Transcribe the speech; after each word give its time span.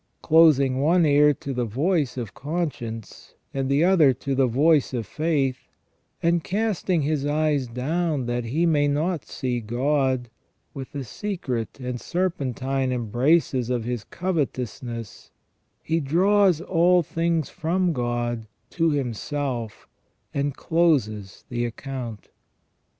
Closing 0.23 0.79
one 0.81 1.05
ear 1.05 1.31
to 1.31 1.53
the 1.53 1.63
voice 1.63 2.17
of 2.17 2.33
con 2.33 2.71
science, 2.71 3.35
and 3.53 3.69
the 3.69 3.83
other 3.83 4.13
to 4.13 4.33
the 4.33 4.47
voice 4.47 4.95
of 4.95 5.05
faith, 5.05 5.67
and 6.23 6.43
casting 6.43 7.03
his 7.03 7.23
eyes 7.23 7.67
down 7.67 8.25
that 8.25 8.45
he 8.45 8.65
may 8.65 8.87
not 8.87 9.25
see 9.27 9.59
God, 9.59 10.31
with 10.73 10.91
the 10.91 11.03
secret 11.03 11.79
and 11.79 12.01
serpentine 12.01 12.91
embraces 12.91 13.69
of 13.69 13.83
his 13.83 14.03
covetousness 14.05 15.29
he 15.83 15.99
draws 15.99 16.61
all 16.61 17.03
things 17.03 17.49
from 17.49 17.93
God 17.93 18.47
to 18.71 18.89
himself, 18.89 19.87
and 20.33 20.55
closes 20.57 21.43
the 21.49 21.63
account. 21.63 22.29